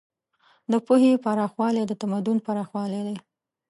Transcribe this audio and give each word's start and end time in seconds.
د 0.71 0.73
پوهې 0.85 1.11
پراخوالی 1.23 1.83
د 1.87 1.93
تمدن 2.01 2.37
پراخوالی 2.45 3.01
دی. 3.07 3.17